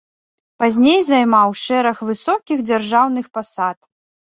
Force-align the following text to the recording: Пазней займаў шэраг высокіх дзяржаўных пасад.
Пазней 0.63 0.97
займаў 1.09 1.53
шэраг 1.65 1.97
высокіх 2.09 2.57
дзяржаўных 2.73 3.25
пасад. 3.39 3.77